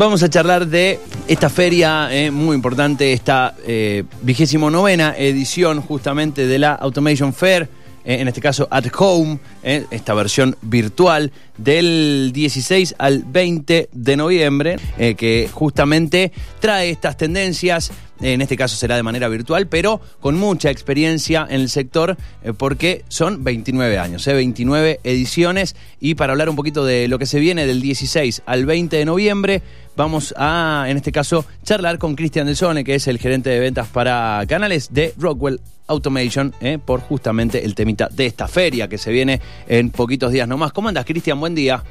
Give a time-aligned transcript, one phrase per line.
[0.00, 6.46] Vamos a charlar de esta feria eh, muy importante, esta eh, vigésimo novena edición justamente
[6.46, 7.68] de la Automation Fair, eh,
[8.04, 11.32] en este caso At Home, eh, esta versión virtual
[11.62, 17.92] del 16 al 20 de noviembre, eh, que justamente trae estas tendencias.
[18.22, 22.52] En este caso será de manera virtual, pero con mucha experiencia en el sector, eh,
[22.52, 27.24] porque son 29 años, eh, 29 ediciones, y para hablar un poquito de lo que
[27.24, 29.62] se viene del 16 al 20 de noviembre,
[29.96, 33.88] vamos a, en este caso, charlar con Cristian Delsone, que es el gerente de ventas
[33.88, 39.10] para canales de Rockwell Automation, eh, por justamente el temita de esta feria que se
[39.10, 40.72] viene en poquitos días nomás.
[40.72, 41.38] ¿Cómo andas, Cristian?
[41.40, 41.82] Buen día.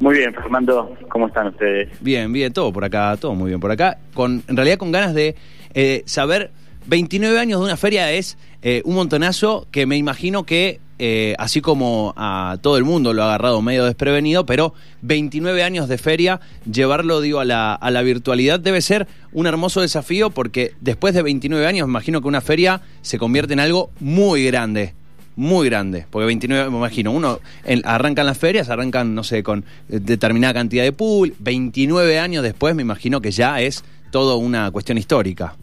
[0.00, 1.88] Muy bien, Fernando, ¿cómo están ustedes?
[2.00, 3.98] Bien, bien, todo por acá, todo muy bien por acá.
[4.14, 5.34] Con, en realidad con ganas de
[5.74, 6.50] eh, saber,
[6.88, 11.60] 29 años de una feria es eh, un montonazo que me imagino que, eh, así
[11.60, 16.40] como a todo el mundo lo ha agarrado medio desprevenido, pero 29 años de feria,
[16.70, 21.22] llevarlo, digo, a la, a la virtualidad debe ser un hermoso desafío porque después de
[21.22, 24.94] 29 años, me imagino que una feria se convierte en algo muy grande
[25.36, 29.64] muy grande, porque 29, me imagino, uno en, arrancan las ferias, arrancan, no sé, con
[29.86, 34.98] determinada cantidad de pool, 29 años después me imagino que ya es todo una cuestión
[34.98, 35.54] histórica.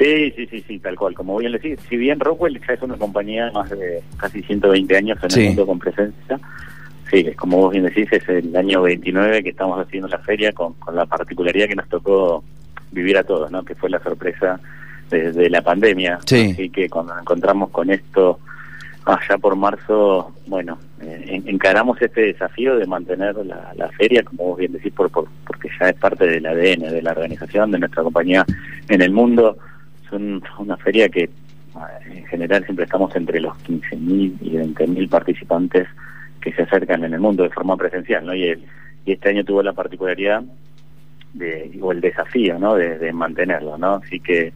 [0.00, 1.14] Sí, sí, sí, sí, tal cual.
[1.14, 4.96] Como bien decís, si bien Rockwell ya es una compañía de más de casi 120
[4.96, 5.40] años en Sí.
[5.42, 6.40] el mundo con presencia,
[7.10, 10.72] sí, como vos bien decís, es el año 29 que estamos haciendo la feria con,
[10.74, 12.42] con la particularidad que nos tocó
[12.92, 13.62] vivir a todos, ¿no?
[13.62, 14.58] Que fue la sorpresa
[15.10, 16.18] de, de la pandemia.
[16.24, 16.52] Sí.
[16.52, 18.38] Así que cuando nos encontramos con esto
[19.04, 24.44] allá por marzo, bueno, eh, en- encaramos este desafío de mantener la, la feria, como
[24.44, 27.80] vos bien decís, por, por- porque ya es parte del ADN de la organización, de
[27.80, 28.46] nuestra compañía
[28.88, 29.58] en el mundo.
[30.10, 31.30] Es un- una feria que
[31.76, 35.86] ah, en general siempre estamos entre los 15.000 y 20.000 participantes
[36.40, 38.34] que se acercan en el mundo de forma presencial, ¿no?
[38.34, 38.64] Y, el-
[39.06, 40.42] y este año tuvo la particularidad
[41.34, 42.74] de, o el desafío, ¿no?
[42.74, 43.94] De, de mantenerlo, ¿no?
[43.96, 44.52] Así que,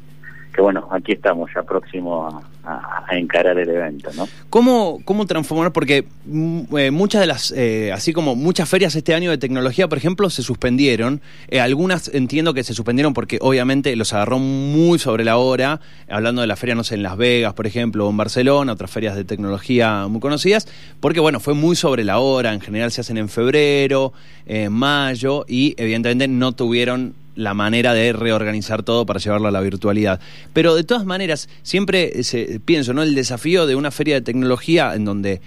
[0.53, 4.27] que bueno, aquí estamos ya próximo a, a- a encarar el evento, ¿no?
[4.51, 5.73] ¿Cómo, cómo transformar?
[5.73, 9.89] Porque mm, eh, muchas de las, eh, así como muchas ferias este año de tecnología,
[9.89, 11.21] por ejemplo, se suspendieron.
[11.49, 16.41] Eh, algunas entiendo que se suspendieron porque obviamente los agarró muy sobre la hora, hablando
[16.41, 19.15] de la feria, no sé, en Las Vegas, por ejemplo, o en Barcelona, otras ferias
[19.17, 20.67] de tecnología muy conocidas,
[21.01, 24.13] porque bueno, fue muy sobre la hora, en general se hacen en febrero,
[24.47, 29.61] en mayo, y evidentemente no tuvieron la manera de reorganizar todo para llevarlo a la
[29.61, 30.21] virtualidad.
[30.53, 33.03] Pero de todas maneras, siempre se, pienso, ¿no?
[33.03, 35.41] El desafío de una feria de tecnología en donde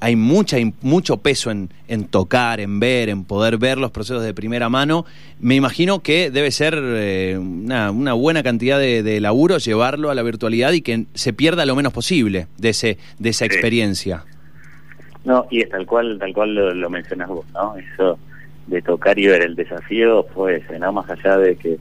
[0.00, 4.34] hay mucha, mucho peso en, en tocar, en ver, en poder ver los procesos de
[4.34, 5.04] primera mano,
[5.38, 10.16] me imagino que debe ser eh, una, una buena cantidad de, de laburo llevarlo a
[10.16, 13.52] la virtualidad y que se pierda lo menos posible de, ese, de esa Sí.
[13.52, 14.24] experiencia.
[15.24, 17.76] No, y es tal cual, tal cual lo, lo mencionas vos, ¿no?
[17.76, 18.18] Eso
[18.70, 20.92] de tocar y ver el desafío fue ese, ¿no?
[20.92, 21.76] Más allá de que,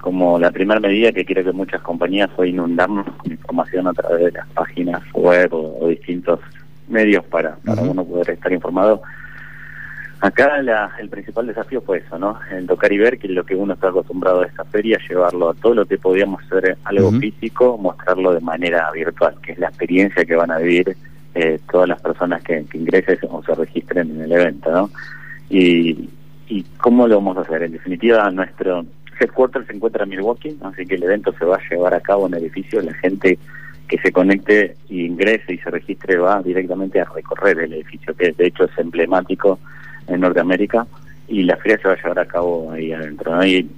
[0.00, 4.24] como la primera medida que quiere que muchas compañías fue inundarnos con información a través
[4.26, 6.40] de las páginas web o, o distintos
[6.88, 9.02] medios para, para uno poder estar informado.
[10.20, 12.38] Acá la- el principal desafío fue eso, ¿no?
[12.52, 15.50] El tocar y ver, que es lo que uno está acostumbrado a esta feria, llevarlo
[15.50, 19.66] a todo lo que podíamos hacer algo físico, mostrarlo de manera virtual, que es la
[19.68, 20.96] experiencia que van a vivir
[21.34, 24.90] eh, todas las personas que, que ingresen o se registren en el evento, ¿no?
[25.52, 26.08] Y,
[26.48, 27.62] y cómo lo vamos a hacer.
[27.62, 28.84] En definitiva, nuestro
[29.20, 32.26] headquarter se encuentra en Milwaukee, así que el evento se va a llevar a cabo
[32.26, 32.80] en el edificio.
[32.80, 33.38] La gente
[33.86, 38.32] que se conecte y ingrese y se registre va directamente a recorrer el edificio, que
[38.32, 39.58] de hecho es emblemático
[40.08, 40.86] en Norteamérica,
[41.28, 43.36] y la feria se va a llevar a cabo ahí adentro.
[43.36, 43.44] ¿no?
[43.44, 43.68] Y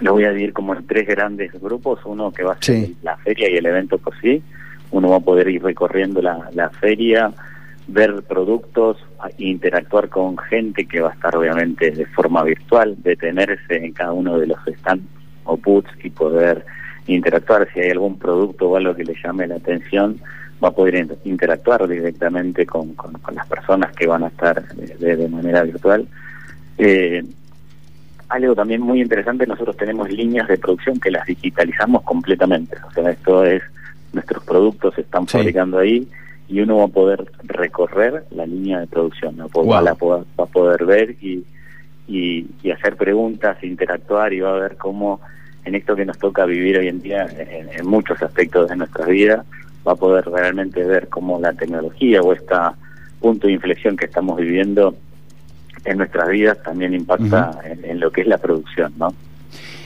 [0.00, 2.96] lo voy a dividir como en tres grandes grupos, uno que va a ser Sí.
[3.02, 4.42] la feria y el evento por sí,
[4.90, 7.30] uno va a poder ir recorriendo la, la feria,
[7.86, 8.96] ver productos,
[9.38, 14.38] interactuar con gente que va a estar obviamente de forma virtual, detenerse en cada uno
[14.38, 15.04] de los stands
[15.44, 16.64] o booths y poder
[17.06, 17.68] interactuar.
[17.74, 20.18] Si hay algún producto o algo que le llame la atención,
[20.62, 24.66] va a poder in- interactuar directamente con, con- con las personas que van a estar
[24.74, 26.06] de, de- de manera virtual.
[26.78, 27.22] Eh,
[28.30, 32.76] algo también muy interesante, nosotros tenemos líneas de producción que las digitalizamos completamente.
[32.88, 33.62] O sea, esto es,
[34.14, 35.36] nuestros productos se están Sí.
[35.36, 36.08] fabricando ahí
[36.48, 39.48] y uno va a poder recorrer la línea de producción, ¿no?
[39.48, 39.68] Wow.
[39.68, 41.42] va, a poder, va a poder ver y,
[42.06, 45.20] y, y hacer preguntas, interactuar y va a ver cómo
[45.64, 49.08] en esto que nos toca vivir hoy en día, en, en muchos aspectos de nuestras
[49.08, 49.46] vidas,
[49.86, 52.54] va a poder realmente ver cómo la tecnología o este
[53.20, 54.94] punto de inflexión que estamos viviendo
[55.86, 59.14] en nuestras vidas también impacta en, en lo que es la producción, ¿no?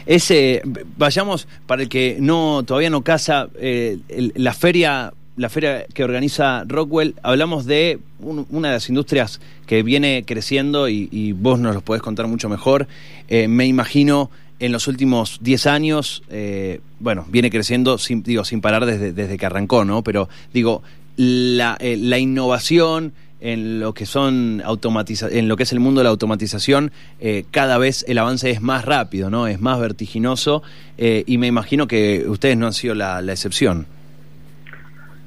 [0.06, 0.62] Ese,
[0.96, 6.04] vayamos, para el que no todavía no casa, eh, el- la feria la feria que
[6.04, 11.80] organiza Rockwell, hablamos de una de las industrias que viene creciendo y, vos nos lo
[11.80, 12.88] podés contar mucho mejor.
[13.28, 18.60] Eh, me imagino en los últimos 10 años, eh, bueno, viene creciendo, sin, digo, sin
[18.60, 20.02] parar desde, desde que arrancó, ¿no?
[20.02, 20.82] Pero digo,
[21.16, 26.04] la, la innovación en lo que son automatiza en lo que es el mundo de
[26.04, 30.62] la automatización eh, cada vez el avance es más rápido no es más vertiginoso
[30.96, 33.86] eh, y me imagino que ustedes no han sido la, excepción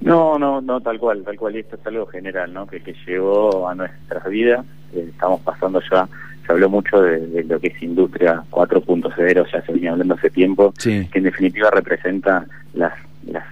[0.02, 1.56] no no no tal cual tal cual.
[1.56, 4.66] Y esto es algo general no que, que llegó a nuestras vidas.
[4.94, 6.08] Eh, estamos pasando ya
[6.46, 10.74] se habló mucho de, lo que es industria 4.0 ya se venía hablando hace tiempo
[10.82, 12.94] que en definitiva representa las
[13.28, 13.46] las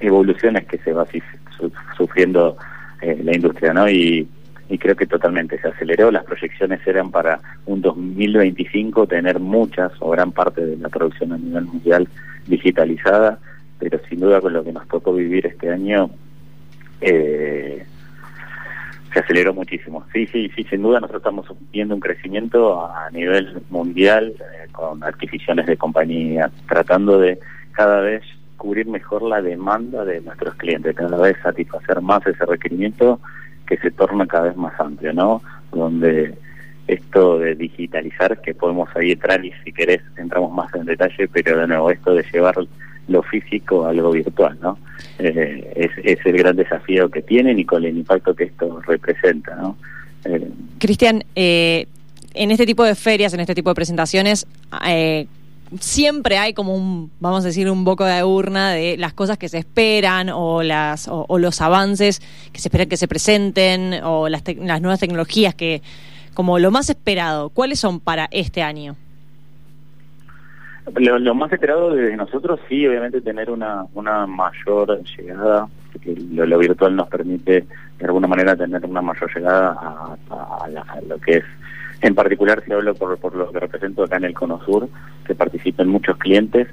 [0.00, 1.06] evoluciones que se va
[1.96, 2.56] sufriendo
[3.00, 3.88] eh, la industria, ¿no?
[3.88, 4.28] Y,
[4.78, 6.10] creo que totalmente se aceleró.
[6.10, 11.38] Las proyecciones eran para un 2025 tener muchas o gran parte de la producción a
[11.38, 12.06] nivel mundial
[12.46, 13.38] digitalizada,
[13.78, 16.10] pero sin duda con lo que nos tocó vivir este año
[17.00, 17.84] eh,
[19.12, 20.04] se aceleró muchísimo.
[20.12, 25.02] Sí, sí, sí, sin duda nosotros estamos viendo un crecimiento a nivel mundial eh, con
[25.02, 27.38] adquisiciones de compañías, tratando de
[27.72, 28.22] cada vez
[28.56, 33.20] cubrir mejor la demanda de nuestros clientes, cada vez satisfacer más ese requerimiento
[33.66, 35.42] que se torna cada vez más amplio, ¿no?
[35.70, 36.34] Donde
[36.88, 41.58] esto de digitalizar, que podemos ahí entrar y si querés entramos más en detalle, pero
[41.58, 42.56] de nuevo esto de llevar
[43.08, 44.78] lo físico a algo virtual, ¿no?
[45.18, 49.76] Eh, es, el gran desafío que tienen y con el impacto que esto representa, ¿no?
[50.24, 51.86] Eh, Cristian, eh,
[52.34, 54.46] en este tipo de ferias, en este tipo de presentaciones,
[54.86, 55.26] eh,
[55.80, 59.48] siempre hay como un, vamos a decir, un poco de urna de las cosas que
[59.48, 62.20] se esperan o, las, o, los avances
[62.52, 64.42] que se esperan que se presenten o las
[64.80, 65.82] nuevas tecnologías que,
[66.34, 68.96] como lo más esperado, ¿cuáles son para este año?
[70.96, 76.96] Lo, más esperado desde nosotros sí, obviamente tener una, una mayor llegada, porque lo, virtual
[76.96, 77.66] nos permite
[77.98, 79.76] de alguna manera tener una mayor llegada
[80.30, 80.68] a,
[81.06, 81.44] lo que es
[82.00, 84.88] en particular, si hablo por, por lo que represento acá en el Cono Sur,
[85.26, 86.68] que participen muchos clientes,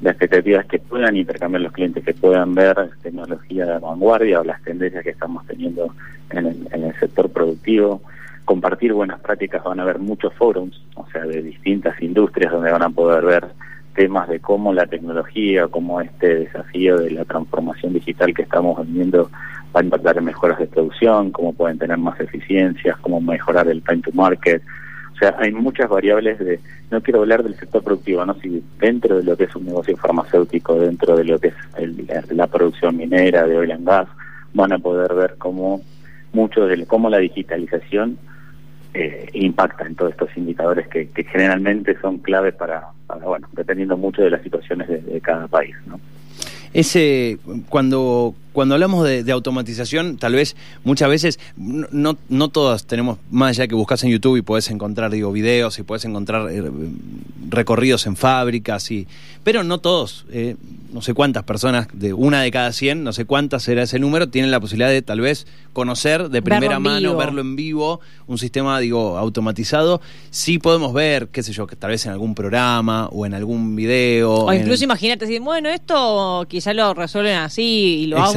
[0.00, 4.62] la expectativa que puedan intercambiar los clientes, que puedan ver tecnología de vanguardia o las
[4.62, 5.94] tendencias que estamos teniendo
[6.30, 8.00] en el sector productivo,
[8.50, 12.82] compartir buenas prácticas, van a haber muchos forums, o sea, de distintas industrias donde van
[12.82, 13.46] a poder ver
[13.94, 19.30] temas de cómo la tecnología, cómo este desafío de la transformación digital que estamos viviendo
[19.72, 23.84] va a impactar en mejoras de producción, cómo pueden tener más eficiencias, cómo mejorar el
[23.84, 24.60] time to market.
[25.12, 26.58] O sea, hay muchas variables de,
[26.90, 28.34] no quiero hablar del sector productivo, ¿no?
[28.40, 32.48] Si dentro de lo que es un negocio farmacéutico, dentro de lo que es la
[32.48, 34.08] producción minera de oil and gas,
[34.54, 35.82] van a poder ver cómo
[36.32, 38.18] mucho de cómo la digitalización
[38.94, 42.88] eh, impacta en todos estos indicadores que, generalmente son claves para,
[43.22, 46.00] bueno, dependiendo mucho de las situaciones de, de cada país, ¿no?
[46.72, 47.38] Ese,
[47.68, 53.68] cuando cuando hablamos de, automatización, tal vez muchas veces, no, no todas tenemos, más allá
[53.68, 56.70] que buscas en YouTube y puedes encontrar, digo, videos y puedes encontrar eh,
[57.48, 59.06] recorridos en fábricas, y,
[59.44, 60.56] pero no todos, eh,
[60.92, 64.28] no sé cuántas personas, de una de cada 100, no sé cuántas será ese número,
[64.28, 68.78] tienen la posibilidad de tal vez conocer de primera mano, verlo en vivo, un sistema,
[68.80, 70.00] digo, automatizado.
[70.30, 73.76] Sí podemos ver, qué sé yo, que tal vez en algún programa o en algún
[73.76, 74.32] video.
[74.32, 78.34] O incluso imagínate decir, bueno, esto quizá lo resuelven así y lo hago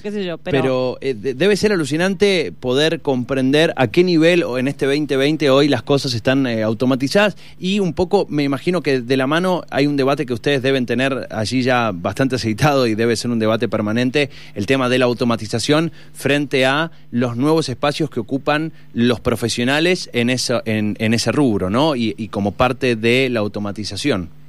[0.00, 0.38] qué sé yo.
[0.38, 5.82] Pero, eh, debe ser alucinante poder comprender a qué nivel en este 2020 hoy las
[5.82, 9.96] cosas están eh, automatizadas y un poco me imagino que de la mano hay un
[9.96, 14.30] debate que ustedes deben tener allí ya bastante aceitado y debe ser un debate permanente,
[14.54, 20.30] el tema de la automatización frente a los nuevos espacios que ocupan los profesionales en,
[20.30, 21.96] eso, en, en ese rubro, ¿no?
[21.96, 24.39] y como parte de la automatización.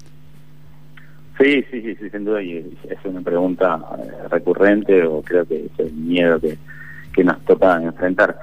[1.41, 5.79] Sí, sí, sí, sin duda, y es una pregunta eh, recurrente o creo que es
[5.79, 6.57] el miedo que,
[7.13, 8.37] que nos toca enfrentar.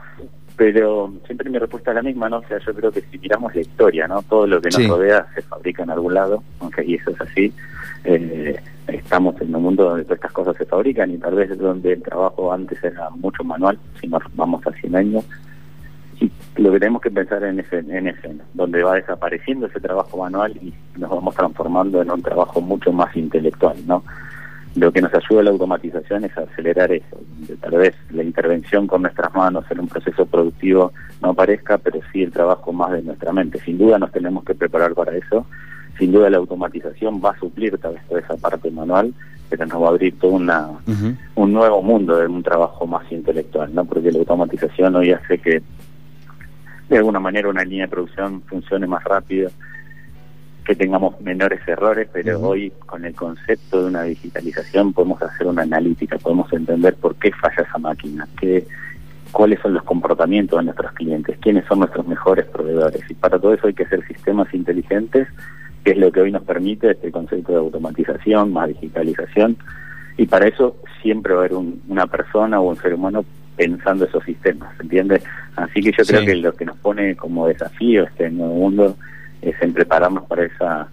[0.56, 2.38] Pero siempre mi respuesta es la misma, ¿no?
[2.38, 4.22] O sea, yo creo que si miramos la historia, ¿no?
[4.22, 7.52] Todo lo que nos rodea se fabrica en algún lado, aunque y eso es así.
[8.02, 8.56] Eh,
[8.88, 12.02] estamos en un mundo donde todas estas cosas se fabrican y tal vez donde el
[12.02, 15.24] trabajo antes era mucho manual, si nos vamos a 100 años,
[16.58, 20.56] lo que tenemos que pensar en ese, en ese, donde va desapareciendo ese trabajo manual
[20.60, 24.02] y nos vamos transformando en un trabajo mucho más intelectual, ¿no?
[24.74, 27.18] Lo que nos ayuda a la automatización es acelerar eso,
[27.60, 32.22] tal vez la intervención con nuestras manos en un proceso productivo no aparezca, pero sí
[32.22, 33.60] el trabajo más de nuestra mente.
[33.60, 35.46] Sin duda nos tenemos que preparar para eso,
[35.98, 39.14] sin duda la automatización va a suplir tal vez toda esa parte manual,
[39.48, 40.68] pero nos va a abrir todo una,
[41.34, 43.84] un nuevo mundo de un trabajo más intelectual, ¿no?
[43.84, 45.62] Porque la automatización hoy hace que
[46.88, 49.50] de alguna manera una línea de producción funcione más rápido,
[50.64, 55.62] que tengamos menores errores, pero hoy con el concepto de una digitalización podemos hacer una
[55.62, 58.66] analítica, podemos entender por qué falla esa máquina, qué,
[59.32, 63.02] cuáles son los comportamientos de nuestros clientes, quiénes son nuestros mejores proveedores.
[63.08, 65.26] Y para todo eso hay que hacer sistemas inteligentes,
[65.84, 69.56] que es lo que hoy nos permite este concepto de automatización, más digitalización.
[70.18, 73.24] Y para eso siempre va a haber una persona o un ser humano
[73.58, 75.22] pensando esos sistemas, ¿entiendes?
[75.56, 78.96] Así que yo creo que lo que nos pone como desafío este nuevo mundo
[79.42, 80.88] es en prepararnos para esa...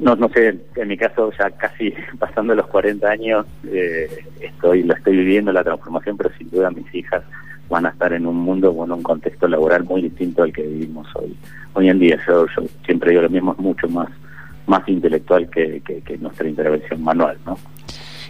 [0.00, 4.08] no, no sé, en mi caso ya casi pasando los 40 años, eh,
[4.40, 7.22] estoy lo estoy viviendo la transformación, pero sin duda mis hijas
[7.68, 11.08] van a estar en un mundo, bueno, un contexto laboral muy distinto al que vivimos
[11.14, 11.36] hoy.
[11.74, 14.08] Hoy en día yo, yo siempre digo lo mismo, es mucho más,
[14.66, 17.56] más intelectual que, que, nuestra intervención manual, ¿no?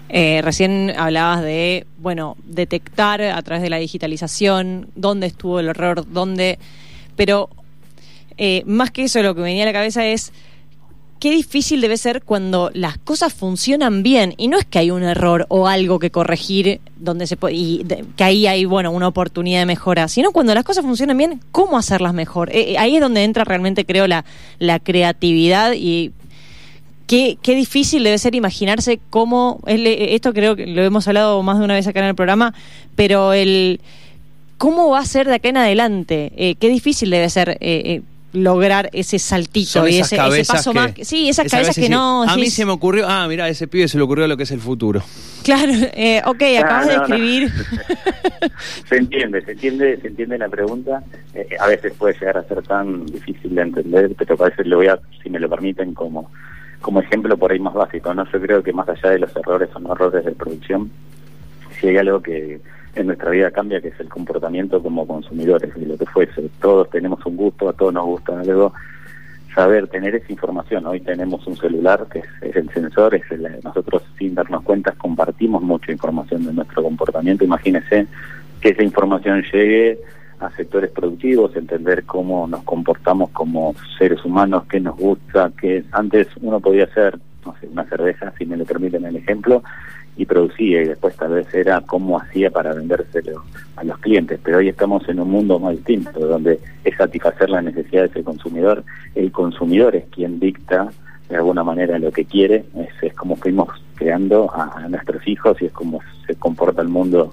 [0.08, 6.04] Eh, recién hablabas de, bueno, detectar a través de la digitalización dónde estuvo el error,
[6.08, 6.58] dónde...
[7.16, 7.48] Pero
[8.38, 10.32] eh, más que eso, lo que me venía a la cabeza es
[11.18, 15.02] qué difícil debe ser cuando las cosas funcionan bien y no es que hay un
[15.02, 17.84] error o algo que corregir donde se y
[18.16, 21.78] que ahí hay bueno una oportunidad de mejora, sino cuando las cosas funcionan bien, cómo
[21.78, 22.50] hacerlas mejor.
[22.50, 24.24] Eh, eh, ahí es donde entra realmente creo la,
[24.58, 26.12] la creatividad y
[27.06, 31.64] qué, qué difícil debe ser imaginarse cómo esto creo que lo hemos hablado más de
[31.64, 32.54] una vez acá en el programa,
[32.94, 33.80] pero el
[34.58, 37.58] cómo va a ser de acá en adelante, qué difícil debe ser
[38.36, 40.92] lograr ese saltito y ese, paso más.
[41.02, 42.22] Sí, esas, cabezas que no.
[42.22, 44.50] A mí se me ocurrió, ah, mira, ese pibe se le ocurrió lo que es
[44.50, 45.02] el futuro.
[45.42, 47.52] Claro, eh, ok, acabas de escribir.
[48.88, 51.02] se entiende, se entiende, se entiende la pregunta.
[51.34, 54.76] Eh, a veces puede llegar a ser tan difícil de entender, pero a veces lo
[54.76, 56.30] voy a, si me lo permiten, como,
[56.80, 58.14] como ejemplo por ahí más básico.
[58.14, 60.90] no Yo creo que más allá de los errores o no errores de producción,
[61.78, 62.60] si hay algo que
[62.94, 66.48] en nuestra vida cambia, que es el comportamiento como consumidores y lo que fuese.
[66.60, 68.72] Todos tenemos un gusto, a todos nos gusta algo.
[69.54, 70.86] Saber tener esa información.
[70.86, 73.24] Hoy tenemos un celular que es, el sensor, es
[73.64, 77.44] nosotros sin darnos cuenta compartimos mucha información de nuestro comportamiento.
[77.44, 78.06] Imagínense
[78.60, 79.98] que esa información llegue
[80.40, 86.28] a sectores productivos, entender cómo nos comportamos como seres humanos, qué nos gusta, que antes
[86.40, 89.62] uno podía hacer, no sé, una cerveza, si me lo permiten el ejemplo,
[90.16, 93.44] y producía y después tal vez era cómo hacía para vendérselo
[93.76, 94.40] a los clientes.
[94.42, 98.82] Pero hoy estamos en un mundo muy distinto, donde es satisfacer las necesidades del consumidor.
[99.14, 100.88] El consumidor es quien dicta
[101.28, 102.64] de alguna manera lo que quiere,
[103.02, 107.32] es, como fuimos creando a, nuestros hijos y es como se comporta el mundo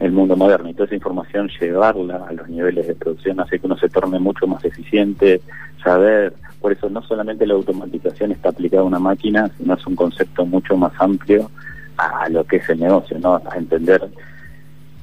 [0.00, 3.66] el mundo moderno y toda esa información llevarla a los niveles de producción hace que
[3.66, 5.40] uno se torne mucho más eficiente,
[5.82, 9.96] saber, por eso no solamente la automatización está aplicada a una máquina, sino es un
[9.96, 11.50] concepto mucho más amplio
[11.96, 13.42] a lo que es el negocio, ¿no?
[13.50, 14.08] A entender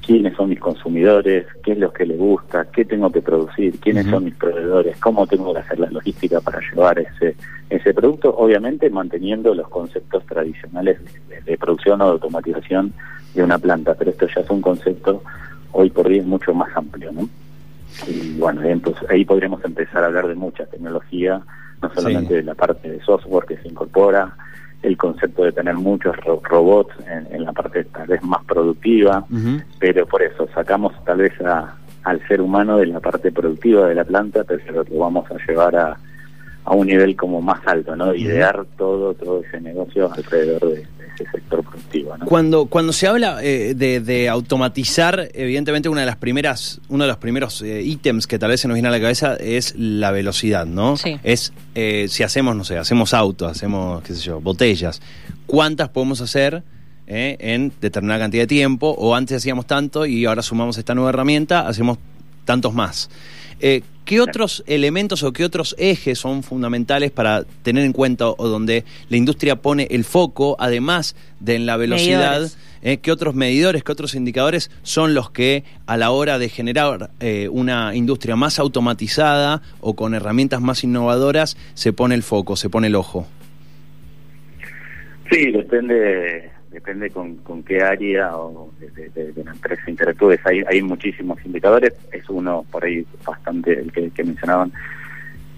[0.06, 4.06] quiénes son mis consumidores, qué es lo que les gusta, qué tengo que producir, quiénes
[4.06, 7.34] son mis proveedores, cómo tengo que hacer la logística para llevar ese
[7.68, 10.98] ese producto, obviamente manteniendo los conceptos tradicionales
[11.44, 12.92] de, producción o de automatización
[13.34, 15.22] de una planta, pero esto ya es un concepto
[15.72, 17.28] hoy por día mucho más amplio, ¿no?
[18.06, 21.40] Y bueno, entonces ahí podríamos empezar a hablar de mucha tecnología,
[21.82, 24.34] no solamente de la parte de software que se incorpora,
[24.82, 29.24] el concepto de tener muchos robots en, la parte tal vez más productiva,
[29.78, 31.32] pero por eso sacamos tal vez
[32.04, 35.76] al ser humano de la parte productiva de la planta, pero lo vamos a llevar
[35.76, 35.96] a,
[36.64, 38.14] a un nivel como más alto, ¿no?
[38.14, 40.86] Idear todo, todo ese negocio alrededor de,
[41.16, 42.14] ese sector productivo.
[42.24, 47.16] Cuando, cuando se habla eh, de, automatizar, evidentemente una de las primeras, uno de los
[47.18, 50.66] primeros eh, ítems que tal vez se nos viene a la cabeza es la velocidad,
[50.66, 50.96] ¿no?
[50.96, 51.18] Sí.
[51.22, 55.00] Es eh, si hacemos, no sé, hacemos autos, hacemos, qué sé yo, botellas,
[55.46, 56.62] ¿cuántas podemos hacer?
[57.08, 61.68] en determinada cantidad de tiempo, o antes hacíamos tanto y ahora sumamos esta nueva herramienta,
[61.68, 61.98] hacemos
[62.46, 63.10] tantos más.
[63.60, 68.46] Eh, ¿Qué otros elementos o qué otros ejes son fundamentales para tener en cuenta o
[68.46, 72.48] donde la industria pone el foco, además de en la velocidad?
[72.82, 77.10] Eh, ¿Qué otros medidores, qué otros indicadores son los que a la hora de generar
[77.18, 82.70] eh, una industria más automatizada o con herramientas más innovadoras se pone el foco, se
[82.70, 83.26] pone el ojo?
[85.32, 90.40] Sí, depende depende con, qué área o de, la empresa interactúes.
[90.44, 94.70] Hay, muchísimos indicadores, es uno por ahí bastante el que, mencionaban,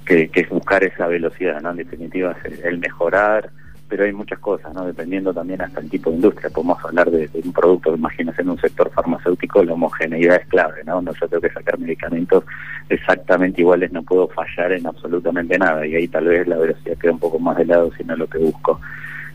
[0.06, 1.72] que, es buscar esa velocidad, ¿no?
[1.72, 3.50] En definitiva, es el mejorar,
[3.88, 4.87] pero hay muchas cosas, ¿no?
[4.87, 6.50] Dependiendo también hasta el tipo de industria.
[6.50, 11.02] Podemos hablar de, un producto, imagínense en un sector farmacéutico, la homogeneidad es clave, ¿no?
[11.02, 12.44] No yo tengo que sacar medicamentos
[12.88, 17.10] exactamente iguales, no puedo fallar en absolutamente nada, y ahí tal vez la velocidad queda
[17.10, 18.80] un poco más de lado, si no lo que busco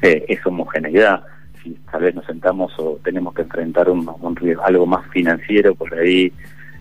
[0.02, 1.24] eh, es homogeneidad
[1.64, 4.10] si tal vez nos sentamos o tenemos que enfrentar un,
[4.64, 6.32] algo más financiero, por ahí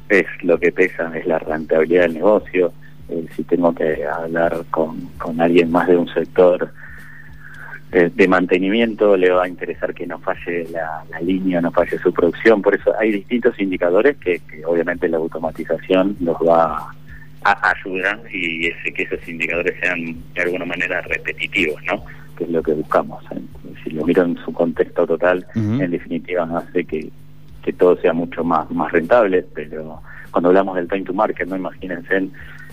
[0.08, 2.72] es lo que pesa, es la rentabilidad del negocio.
[3.08, 6.70] eh, si tengo que hablar con, con alguien más de un sector
[7.94, 12.10] eh, de mantenimiento, le va a interesar que no falle la, línea, no falle su
[12.10, 12.62] producción.
[12.62, 16.90] Por eso hay distintos indicadores que, obviamente la automatización los va
[17.44, 22.02] a ayudar y ese, que esos indicadores sean de alguna manera repetitivos, ¿no?
[22.34, 23.22] Que es lo que buscamos.
[23.32, 23.40] ¿eh?
[23.82, 27.10] Si lo miro en su contexto total, en definitiva hace que,
[27.62, 31.56] que todo sea mucho más, más rentable, pero cuando hablamos del time to market, no
[31.56, 32.28] imagínense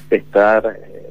[0.09, 1.09] estar eh,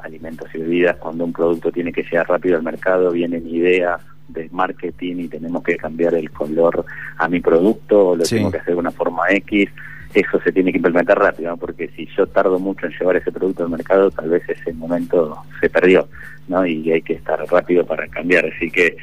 [0.00, 4.48] alimentos y bebidas, cuando un producto tiene que llegar rápido al mercado, vienen ideas de
[4.52, 6.84] marketing y tenemos que cambiar el color
[7.16, 9.70] a mi producto o lo tengo que hacer de una forma X,
[10.14, 13.64] eso se tiene que implementar rápido, porque si yo tardo mucho en llevar ese producto
[13.64, 16.08] al mercado, tal vez ese momento se perdió,
[16.48, 16.64] ¿no?
[16.66, 18.96] Y hay que estar rápido para cambiar, así que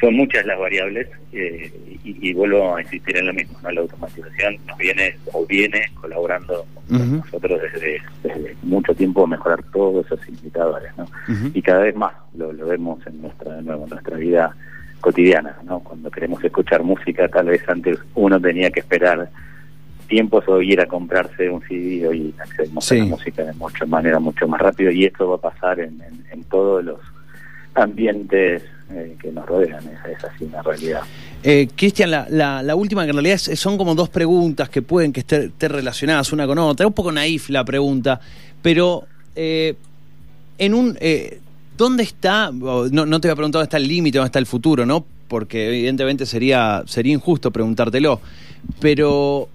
[0.00, 1.72] son muchas las variables eh,
[2.04, 3.70] y, vuelvo a insistir en lo mismo, ¿no?
[3.70, 8.00] La automatización nos viene o viene colaborando con nosotros desde,
[8.62, 11.06] mucho tiempo a mejorar todos esos indicadores, ¿no?
[11.52, 14.54] Y cada vez más lo, vemos en nuestra, nuestra vida
[15.00, 15.80] cotidiana, ¿no?
[15.80, 19.28] Cuando queremos escuchar música, tal vez antes uno tenía que esperar
[20.08, 24.18] tiempos o ir a comprarse un CD y accedemos a la música de mucha manera
[24.18, 26.98] mucho más rápido y esto va a pasar en, en todos los
[27.74, 31.02] ambientes eh, que nos rodean, es, así una realidad.
[31.42, 32.26] Eh, Cristian, la,
[32.62, 36.46] la, última que en realidad son como dos preguntas que pueden que estén, relacionadas una
[36.46, 38.20] con otra, un poco naif la pregunta,
[38.62, 39.04] pero
[39.36, 39.74] eh,
[40.58, 40.98] en un...
[41.76, 44.46] ¿Dónde está, no, no te voy a preguntar dónde está el límite, dónde está el
[44.46, 45.04] futuro, ¿no?
[45.28, 48.20] Porque evidentemente sería, sería injusto preguntártelo,
[48.80, 49.48] pero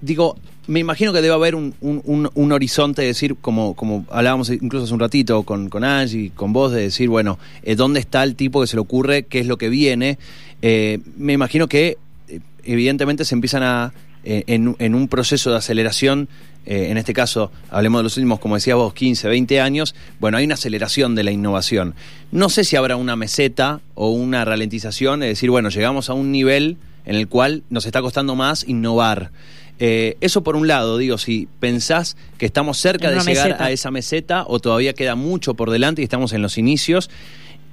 [0.00, 0.36] digo,
[0.66, 4.84] me imagino que debe haber un, un, un, horizonte de decir, como, como hablábamos incluso
[4.84, 8.34] hace un ratito con, con Angie, con vos, de decir, bueno, eh, ¿dónde está el
[8.34, 9.24] tipo que se le ocurre?
[9.24, 10.18] ¿Qué es lo que viene?
[10.62, 11.98] Eh, me imagino que
[12.28, 13.92] eh, evidentemente se empiezan a,
[14.24, 16.28] en, en, un proceso de aceleración,
[16.68, 20.46] en este caso, hablemos de los últimos, como decías vos, 15, 20 años, bueno, hay
[20.46, 21.94] una aceleración de la innovación.
[22.32, 26.32] No sé si habrá una meseta o una ralentización, es decir, bueno, llegamos a un
[26.32, 29.30] nivel en el cual nos está costando más innovar.
[29.78, 33.90] Eh, eso por un lado, digo, si pensás que estamos cerca de llegar a esa
[33.90, 37.10] meseta o todavía queda mucho por delante y estamos en los inicios,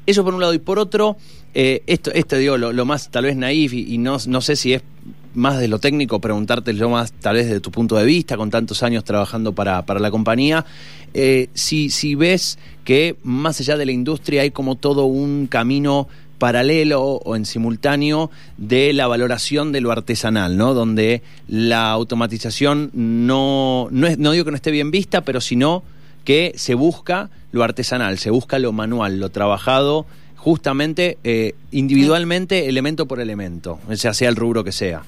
[0.05, 0.53] eso por un lado.
[0.53, 1.17] Y por otro,
[1.53, 4.81] eh, esto, esto digo, lo, más tal vez naif y, no, no sé si es
[5.33, 8.51] más de lo técnico, preguntarte lo más tal vez de tu punto de vista, con
[8.51, 10.65] tantos años trabajando para, para la compañía,
[11.13, 16.07] eh, si, si ves que más allá de la industria hay como todo un camino
[16.43, 20.73] paralelo o en simultáneo de la valoración de lo artesanal, ¿no?
[20.73, 25.83] Donde la automatización no, no, es, no digo que no esté bien vista, pero sino
[26.25, 33.05] que se busca lo artesanal, se busca lo manual, lo trabajado justamente eh, individualmente, elemento
[33.05, 35.01] por elemento, sea sea el rubro que sea.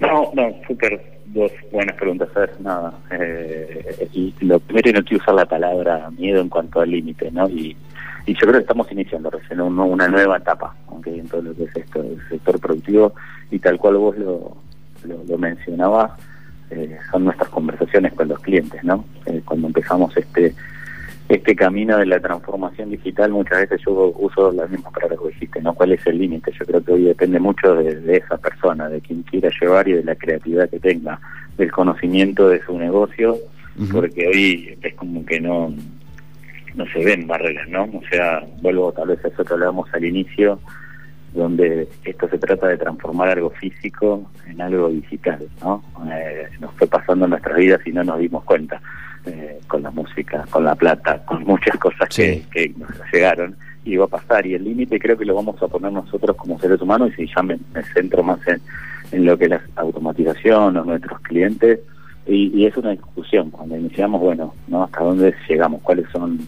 [0.00, 2.30] No, no, súper dos buenas preguntas.
[2.34, 2.94] A ver, nada.
[3.10, 7.50] Eh, lo primero, no quiero usar la palabra miedo en cuanto al límite, ¿no?
[7.50, 7.76] Y
[8.30, 11.64] y yo creo que estamos iniciando recién una nueva etapa aunque en todo lo que
[11.64, 13.12] es esto el sector productivo
[13.50, 14.56] y tal cual vos lo,
[15.26, 16.12] lo, mencionabas
[16.70, 20.54] eh, son nuestras conversaciones con los clientes no eh, cuando empezamos este
[21.28, 25.60] este camino de la transformación digital muchas veces yo uso las mismas palabras que dijiste
[25.60, 29.00] no cuál es el límite yo creo que hoy depende mucho de, esa persona de
[29.00, 31.18] quien quiera llevar y de la creatividad que tenga
[31.58, 33.38] del conocimiento de su negocio
[33.90, 35.74] porque hoy es como que no
[36.74, 37.84] no se ven barreras, ¿no?
[37.84, 40.60] O sea, vuelvo tal vez a eso que hablábamos al inicio,
[41.32, 45.82] donde esto se trata de transformar algo físico en algo digital, ¿no?
[46.12, 48.80] Eh, nos fue pasando en nuestras vidas y no nos dimos cuenta,
[49.26, 53.96] eh, con la música, con la plata, con muchas cosas que, que nos llegaron, y
[53.96, 56.80] va a pasar, y el límite creo que lo vamos a poner nosotros como seres
[56.80, 57.58] humanos, y si ya me,
[57.94, 58.60] centro más en,
[59.12, 61.80] en lo que es la automatización o nuestros clientes,
[62.26, 64.84] y, es una discusión, cuando iniciamos, bueno, ¿no?
[64.84, 65.82] ¿Hasta dónde llegamos?
[65.82, 66.38] ¿Cuáles son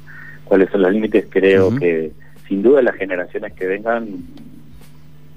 [0.52, 2.12] cuáles son los límites, creo que
[2.46, 4.06] sin duda las generaciones que vengan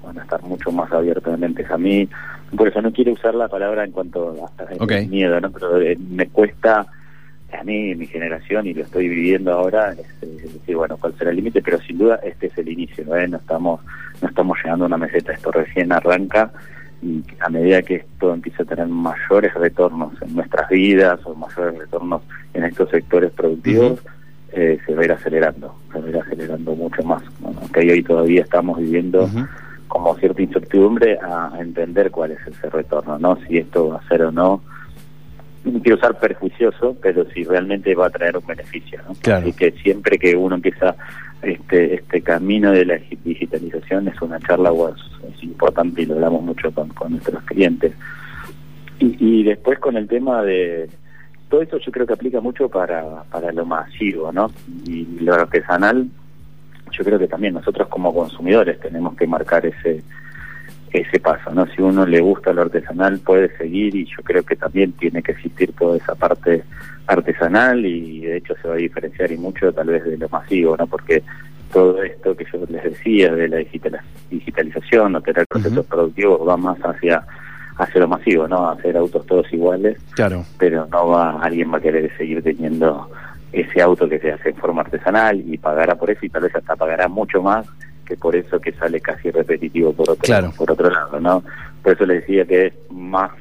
[0.04, 1.70] van a estar mucho más abiertas de mentes.
[1.70, 2.06] A mí,
[2.54, 5.50] por eso no quiero usar la palabra en cuanto a, miedo, ¿no?
[5.50, 6.86] pero eh, me cuesta
[7.58, 11.36] a mí, mi generación, y lo estoy viviendo ahora, es, decir, bueno, cuál será el
[11.36, 13.14] límite, pero sin duda este es el inicio, ¿no?
[13.26, 13.80] no estamos
[14.20, 16.52] no estamos llegando a una meseta, esto recién arranca
[17.02, 21.78] y a medida que esto empieza a tener mayores retornos en nuestras vidas o mayores
[21.78, 22.22] retornos
[22.54, 24.00] en estos sectores productivos,
[24.52, 27.22] eh, se va a ir acelerando, se va a ir acelerando mucho más.
[27.44, 29.28] aunque hoy todavía estamos viviendo
[29.88, 33.36] como cierta incertidumbre a, entender cuál es ese retorno, ¿no?
[33.46, 34.62] Si esto va a ser o no,
[35.72, 39.32] no quiero usar perjuicioso, pero si realmente va a traer un beneficio, ¿no?
[39.32, 40.96] Así que siempre que uno empieza
[41.42, 46.72] este este camino de la digitalización es una charla es, importante y lo hablamos mucho
[46.72, 47.92] con, con nuestros clientes.
[48.98, 50.88] Y, y después con el tema de
[51.48, 54.50] todo esto yo creo que aplica mucho para, para lo masivo, ¿no?
[54.84, 56.08] Y lo artesanal,
[56.90, 60.02] yo creo que también nosotros como consumidores tenemos que marcar ese
[60.96, 61.66] ese paso, ¿no?
[61.66, 65.32] Si uno le gusta lo artesanal puede seguir y yo creo que también tiene que
[65.32, 66.62] existir toda esa parte
[67.06, 70.76] artesanal y de hecho se va a diferenciar y mucho tal vez de lo masivo,
[70.76, 70.86] ¿no?
[70.86, 71.22] Porque
[71.72, 73.58] todo esto que yo les decía de la
[74.30, 77.24] digitalización o tener procesos productivos va más hacia
[77.78, 78.70] hacia lo masivo, ¿no?
[78.70, 79.98] Hacer autos todos iguales.
[80.14, 80.44] Claro.
[80.58, 83.10] Pero no va, alguien va a querer seguir teniendo
[83.52, 86.54] ese auto que se hace en forma artesanal y pagará por eso y tal vez
[86.54, 87.66] hasta pagará mucho más
[88.06, 91.42] que por eso que sale casi repetitivo por otro, por otro lado, ¿no?
[91.82, 93.32] Por eso le decía que es más,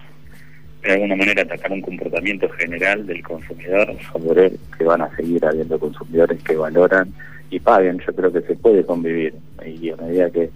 [0.83, 5.79] de alguna manera, atacar un comportamiento general del consumidor, sobre que van a seguir habiendo
[5.79, 7.13] consumidores que valoran
[7.49, 7.99] y paguen.
[8.05, 10.49] Yo creo que se puede convivir y a medida que,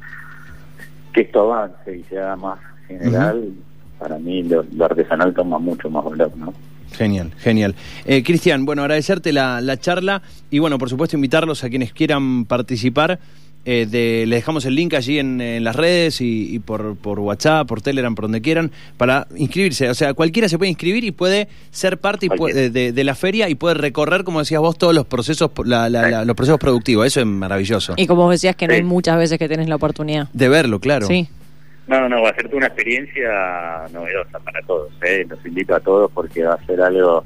[1.13, 3.53] que esto avance y se haga más general,
[3.99, 6.53] para mí lo, artesanal toma mucho más valor, ¿no?
[6.91, 7.75] Genial, genial.
[8.05, 12.45] Eh, Cristian, bueno, agradecerte la, la, charla y bueno, por supuesto invitarlos a quienes quieran
[12.45, 13.19] participar.
[13.65, 17.81] Eh, de, les dejamos el link allí en, las redes y, por, por, WhatsApp, por
[17.81, 19.89] Telegram, por donde quieran, para inscribirse.
[19.89, 23.75] O sea, cualquiera se puede inscribir y puede ser parte de, la feria y puede
[23.75, 27.05] recorrer, como decías vos, todos los procesos, los procesos productivos.
[27.05, 27.93] Eso es maravilloso.
[27.97, 30.29] Y como decías que no hay muchas veces que tenés la oportunidad.
[30.33, 31.05] De verlo, claro.
[31.05, 31.27] Sí.
[31.87, 34.91] No, no, va a ser una experiencia novedosa para todos.
[35.01, 35.25] ¿eh?
[35.27, 37.23] Los invito a todos porque va a ser algo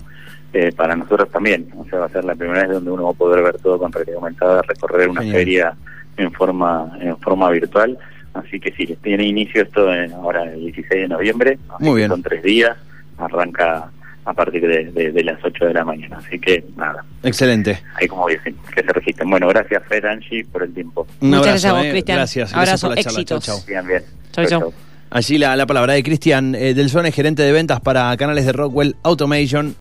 [0.54, 1.68] eh, para nosotros también.
[1.78, 3.78] O sea, va a ser la primera vez donde uno va a poder ver todo
[3.78, 5.76] con realidad aumentada, recorrer una feria
[6.18, 7.98] en forma en forma virtual.
[8.34, 11.60] Así que sí, tiene inicio esto en, ahora el 16 de noviembre.
[11.80, 12.10] Muy bien.
[12.10, 12.76] Son tres días.
[13.18, 13.92] Arranca
[14.26, 16.18] a partir de, las 8 de la mañana.
[16.18, 17.04] Así que nada.
[17.22, 17.80] Excelente.
[17.96, 19.30] Ahí como dicen, que se registren.
[19.30, 21.06] Bueno, gracias Fer, Angie, por el tiempo.
[21.20, 21.92] Un Muchas abrazo, gracias, eh.
[21.92, 22.18] Cristian.
[22.18, 22.54] Gracias.
[22.54, 23.46] Abrazo, gracias por la éxitos.
[23.46, 23.68] Chau, chau.
[23.68, 24.04] Bien, bien.
[24.32, 24.74] Chau, chau.
[25.14, 28.52] Allí la, la palabra de Cristian eh, Del Zone, gerente de ventas para canales de
[28.52, 29.72] Rockwell Automation.